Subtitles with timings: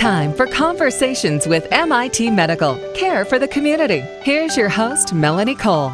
[0.00, 4.00] time for Conversations with MIT Medical, care for the community.
[4.22, 5.92] Here's your host, Melanie Cole.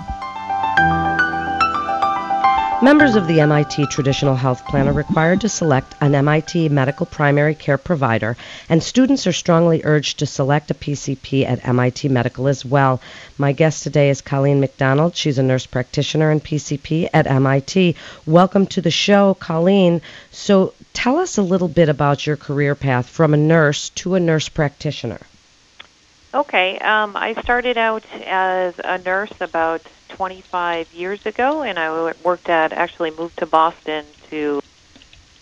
[2.83, 7.55] Members of the MIT Traditional Health Plan are required to select an MIT medical primary
[7.55, 8.37] care provider,
[8.69, 13.01] and students are strongly urged to select a PCP at MIT Medical as well.
[13.39, 15.17] My guest today is Colleen McDonald.
[15.17, 17.97] She's a nurse practitioner and PCP at MIT.
[18.27, 20.03] Welcome to the show, Colleen.
[20.31, 24.21] So, tell us a little bit about your career path from a nurse to a
[24.21, 25.21] nurse practitioner.
[26.35, 29.81] Okay, um, I started out as a nurse about
[30.17, 34.61] 25 years ago, and I worked at actually moved to Boston to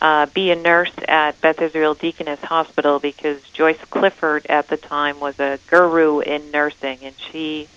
[0.01, 5.21] uh, be a nurse at Beth Israel Deaconess Hospital because Joyce Clifford at the time
[5.21, 7.69] was a guru in nursing, and she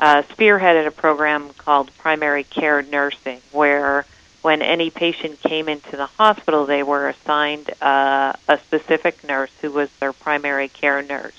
[0.00, 4.04] uh, spearheaded a program called primary care nursing, where
[4.42, 9.70] when any patient came into the hospital, they were assigned uh, a specific nurse who
[9.70, 11.32] was their primary care nurse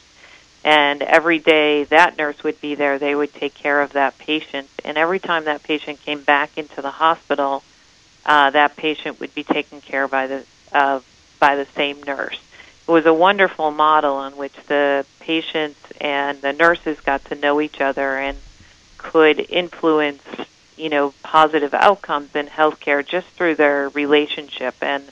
[0.66, 4.68] and every day that nurse would be there they would take care of that patient.
[4.84, 7.64] And every time that patient came back into the hospital
[8.26, 11.00] uh, that patient would be taken care by the uh,
[11.40, 12.40] by the same nurse.
[12.88, 17.62] It was a wonderful model in which the patients and the nurses got to know
[17.62, 18.38] each other and
[18.98, 20.24] could influence
[20.76, 25.04] you know positive outcomes in healthcare just through their relationship and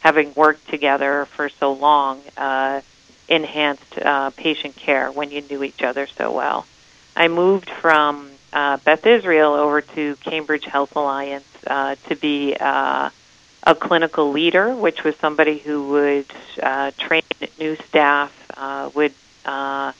[0.00, 2.20] having worked together for so long.
[2.36, 2.80] Uh,
[3.28, 6.66] enhanced uh, patient care when you knew each other so well.
[7.16, 13.10] I moved from uh, Beth Israel over to Cambridge Health Alliance uh, to be uh,
[13.64, 16.26] a clinical leader, which was somebody who would
[16.62, 17.22] uh, train
[17.58, 19.12] new staff, uh, would
[19.44, 19.92] uh,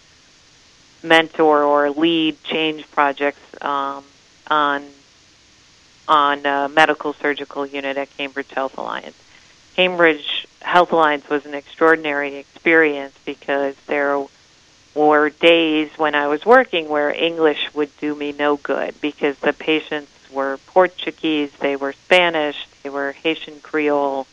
[1.02, 4.04] mentor or lead change projects um,
[4.48, 4.84] on
[6.08, 9.16] on a medical surgical unit at Cambridge Health Alliance.
[9.76, 14.24] Cambridge Health Alliance was an extraordinary experience because there
[14.94, 19.52] were days when I was working where English would do me no good because the
[19.52, 24.26] patients were Portuguese, they were Spanish, they were Haitian Creole.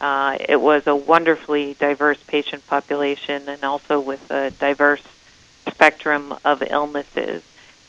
[0.00, 5.02] Uh, it was a wonderfully diverse patient population and also with a diverse
[5.70, 7.42] spectrum of illnesses.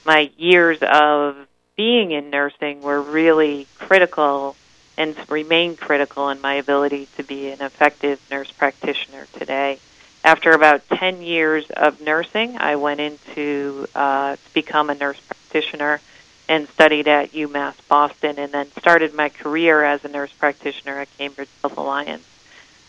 [0.06, 4.56] My years of being in nursing were really critical
[4.98, 9.80] and remain critical in my ability to be an effective nurse practitioner today.
[10.24, 16.02] After about 10 years of nursing, I went into uh, to become a nurse practitioner
[16.48, 21.18] and studied at UMass Boston and then started my career as a nurse practitioner at
[21.18, 22.26] Cambridge Health Alliance.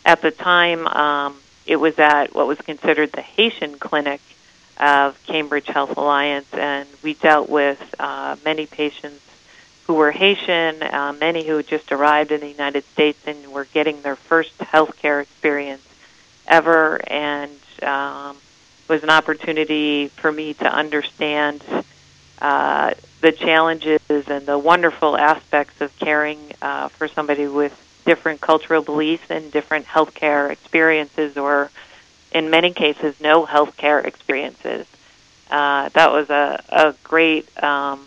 [0.04, 1.36] At the time, um,
[1.66, 4.20] it was at what was considered the Haitian clinic
[4.78, 9.25] of Cambridge Health Alliance, and we dealt with uh, many patients
[9.86, 13.66] who were Haitian, uh, many who had just arrived in the United States and were
[13.66, 15.86] getting their first healthcare experience
[16.48, 17.52] ever, and
[17.82, 18.36] um,
[18.88, 21.62] was an opportunity for me to understand
[22.40, 27.72] uh, the challenges and the wonderful aspects of caring uh, for somebody with
[28.04, 31.70] different cultural beliefs and different healthcare experiences, or
[32.32, 34.86] in many cases, no healthcare experiences.
[35.48, 38.04] Uh, that was a, a great um,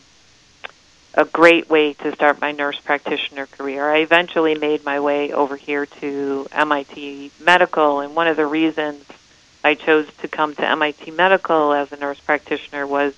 [1.20, 3.90] a great way to start my nurse practitioner career.
[3.92, 9.04] I eventually made my way over here to MIT Medical, and one of the reasons
[9.62, 13.14] I chose to come to MIT Medical as a nurse practitioner was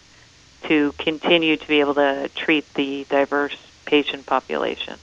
[0.63, 4.97] to continue to be able to treat the diverse patient population.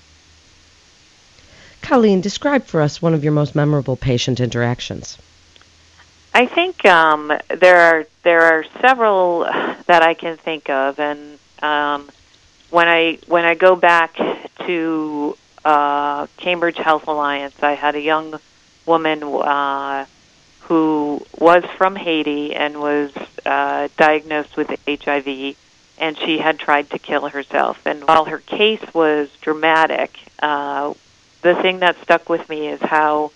[1.80, 5.16] Colleen, describe for us one of your most memorable patient interactions.
[6.34, 9.44] I think um, there are there are several
[9.86, 12.08] that I can think of, and um,
[12.70, 14.16] when I when I go back
[14.66, 18.38] to uh, Cambridge Health Alliance, I had a young
[18.86, 20.06] woman uh,
[20.60, 23.12] who was from Haiti and was
[23.46, 25.56] uh, diagnosed with HIV,
[25.98, 27.80] and she had tried to kill herself.
[27.86, 30.92] And while her case was dramatic, uh,
[31.42, 33.32] the thing that stuck with me is how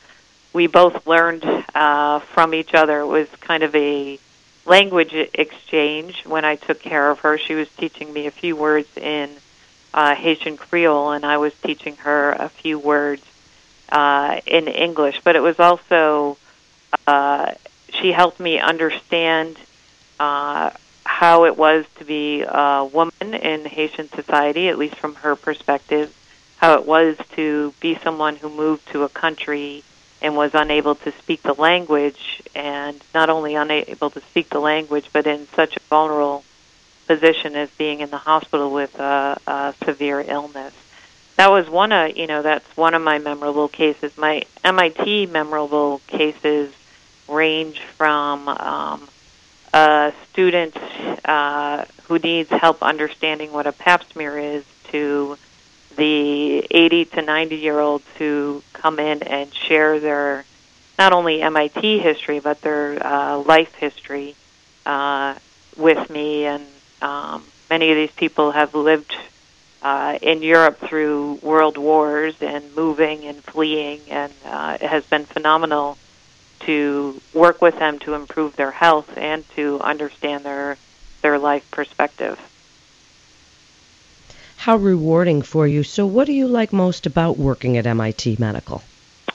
[0.52, 1.44] we both learned
[1.74, 3.00] uh, from each other.
[3.00, 4.18] It was kind of a
[4.64, 7.38] language exchange when I took care of her.
[7.38, 9.30] She was teaching me a few words in
[9.92, 13.22] uh, Haitian Creole, and I was teaching her a few words
[13.90, 15.20] uh, in English.
[15.22, 16.38] But it was also
[17.06, 17.52] uh,
[17.88, 19.56] she helped me understand
[20.18, 20.70] uh,
[21.04, 26.14] how it was to be a woman in Haitian society, at least from her perspective.
[26.56, 29.82] How it was to be someone who moved to a country
[30.22, 35.10] and was unable to speak the language, and not only unable to speak the language,
[35.12, 36.44] but in such a vulnerable
[37.06, 40.72] position as being in the hospital with a, a severe illness.
[41.36, 44.16] That was one of you know that's one of my memorable cases.
[44.16, 46.72] My MIT memorable cases
[47.28, 49.08] range from um,
[49.72, 50.76] a student
[51.24, 55.36] uh, who needs help understanding what a pap smear is to
[55.96, 60.44] the 80 to 90 year olds who come in and share their
[60.98, 64.34] not only MIT history but their uh, life history
[64.86, 65.34] uh,
[65.76, 66.44] with me.
[66.44, 66.66] And
[67.00, 69.14] um, many of these people have lived
[69.82, 75.24] uh, in Europe through world wars and moving and fleeing, and uh, it has been
[75.24, 75.98] phenomenal
[76.60, 80.76] to work with them to improve their health and to understand their
[81.22, 82.38] their life perspective.
[84.62, 85.82] How rewarding for you.
[85.82, 88.80] So, what do you like most about working at MIT Medical?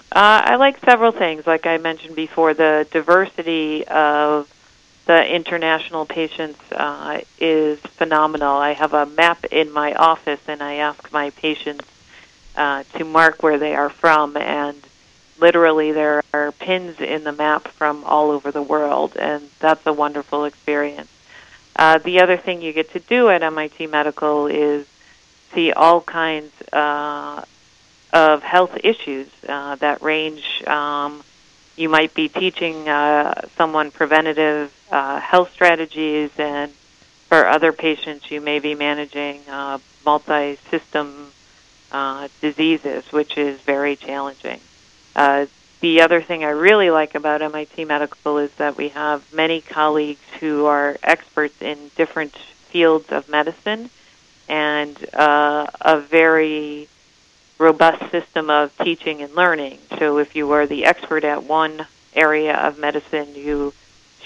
[0.10, 1.46] Uh, I like several things.
[1.46, 4.48] Like I mentioned before, the diversity of
[5.06, 8.56] the international patients uh, is phenomenal.
[8.56, 11.84] I have a map in my office, and I ask my patients
[12.56, 14.82] uh, to mark where they are from, and
[15.42, 19.92] literally there are pins in the map from all over the world, and that's a
[19.92, 21.12] wonderful experience.
[21.76, 24.88] Uh, the other thing you get to do at MIT Medical is
[25.54, 27.44] see all kinds uh,
[28.14, 30.64] of health issues uh, that range.
[30.66, 31.24] Um,
[31.76, 36.72] you might be teaching uh, someone preventative uh, health strategies, and
[37.28, 41.32] for other patients, you may be managing uh, multi system
[41.92, 44.60] uh, diseases, which is very challenging.
[45.16, 45.46] Uh,
[45.80, 50.22] the other thing I really like about MIT Medical is that we have many colleagues
[50.40, 53.92] who are experts in different fields of medicine
[54.48, 56.88] and uh, a very
[57.58, 59.80] robust system of teaching and learning.
[59.98, 63.74] So if you are the expert at one area of medicine, you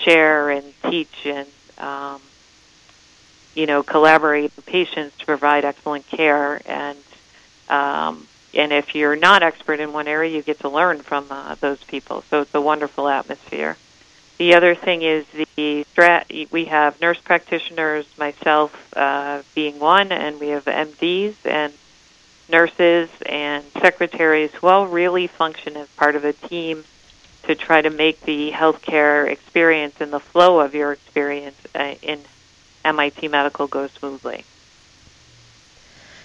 [0.03, 1.47] share and teach and
[1.77, 2.21] um,
[3.56, 6.97] you know collaborate with patients to provide excellent care and
[7.69, 11.56] um, and if you're not expert in one area, you get to learn from uh,
[11.56, 12.24] those people.
[12.29, 13.77] So it's a wonderful atmosphere.
[14.41, 15.23] The other thing is
[15.55, 16.49] the strat.
[16.49, 21.71] We have nurse practitioners, myself uh, being one, and we have MDs and
[22.49, 26.83] nurses and secretaries who all really function as part of a team
[27.43, 32.19] to try to make the healthcare experience and the flow of your experience uh, in
[32.83, 34.43] MIT Medical go smoothly.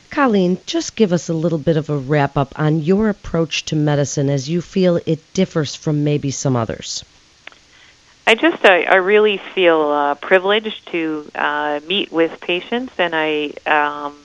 [0.08, 3.76] Colleen, just give us a little bit of a wrap up on your approach to
[3.76, 7.04] medicine as you feel it differs from maybe some others.
[8.28, 13.52] I just I, I really feel uh, privileged to uh, meet with patients, and I
[13.66, 14.16] um,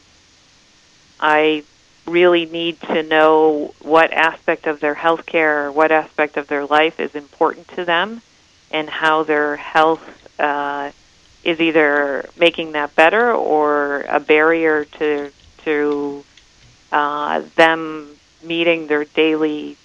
[1.20, 1.64] I
[2.08, 6.66] really need to know what aspect of their health care or what aspect of their
[6.66, 8.24] life is important to them
[8.72, 10.02] and how their health
[10.40, 10.90] uh,
[11.44, 15.32] is either making that better or a barrier to
[15.64, 16.26] to
[16.92, 19.78] uh, them meeting their daily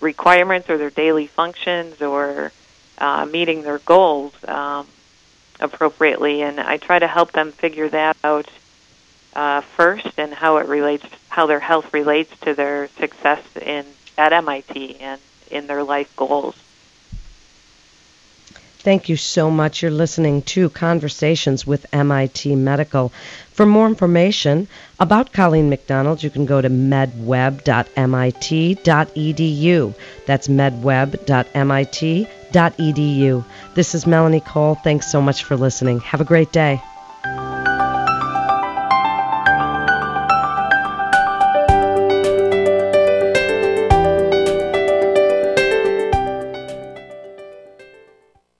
[0.00, 2.52] requirements or their daily functions or
[3.00, 4.86] uh, meeting their goals um,
[5.58, 6.42] appropriately.
[6.42, 8.48] And I try to help them figure that out
[9.34, 13.84] uh, first and how it relates, how their health relates to their success in
[14.18, 15.20] at MIT and
[15.50, 16.54] in their life goals.
[18.80, 19.82] Thank you so much.
[19.82, 23.12] You're listening to Conversations with MIT Medical.
[23.52, 24.68] For more information
[24.98, 27.64] about Colleen McDonald, you can go to medweb.mit.edu.
[30.24, 30.48] That's
[32.52, 33.44] medweb.mit.edu.
[33.74, 34.74] This is Melanie Cole.
[34.76, 36.00] Thanks so much for listening.
[36.00, 36.82] Have a great day.